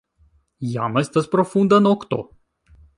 [0.69, 2.23] Jam estas profunda nokto.